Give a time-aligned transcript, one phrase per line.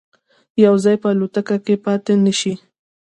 [0.65, 2.53] یو ځای به الوتکه کې پاتې نه شي.